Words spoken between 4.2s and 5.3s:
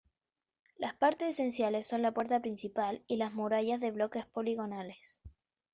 poligonales.